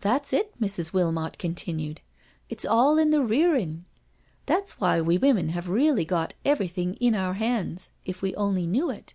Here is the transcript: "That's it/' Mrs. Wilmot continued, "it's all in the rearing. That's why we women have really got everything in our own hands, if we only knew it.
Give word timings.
"That's 0.00 0.32
it/' 0.32 0.58
Mrs. 0.58 0.94
Wilmot 0.94 1.36
continued, 1.36 2.00
"it's 2.48 2.64
all 2.64 2.96
in 2.96 3.10
the 3.10 3.22
rearing. 3.22 3.84
That's 4.46 4.80
why 4.80 5.02
we 5.02 5.18
women 5.18 5.50
have 5.50 5.68
really 5.68 6.06
got 6.06 6.32
everything 6.42 6.94
in 7.02 7.14
our 7.14 7.32
own 7.32 7.36
hands, 7.36 7.90
if 8.06 8.22
we 8.22 8.34
only 8.34 8.66
knew 8.66 8.88
it. 8.88 9.12